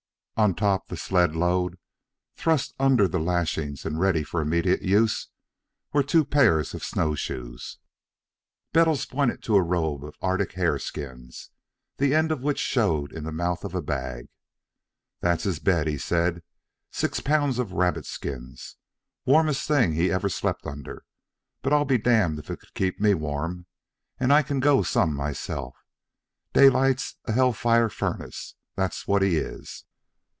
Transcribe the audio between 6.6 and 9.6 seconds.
of snowshoes. Bettles pointed to